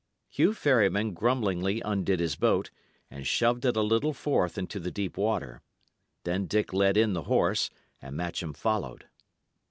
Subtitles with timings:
[0.31, 2.71] Hugh Ferryman grumblingly undid his boat,
[3.11, 5.61] and shoved it a little forth into the deep water.
[6.23, 7.69] Then Dick led in the horse,
[8.01, 9.05] and Matcham followed.